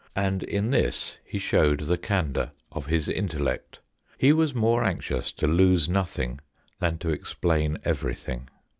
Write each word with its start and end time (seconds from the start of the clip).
And 0.15 0.41
in 0.41 0.71
this 0.71 1.19
he 1.23 1.37
showed 1.37 1.81
the 1.81 1.95
candour 1.95 2.53
of 2.71 2.87
his 2.87 3.07
intellect. 3.07 3.81
He 4.17 4.33
was 4.33 4.55
more 4.55 4.83
anxious 4.83 5.31
to 5.33 5.45
lose 5.45 5.87
nothing 5.87 6.39
than 6.79 6.97
to 6.97 7.09
explain 7.09 7.77
every 7.85 8.15
thing. 8.15 8.49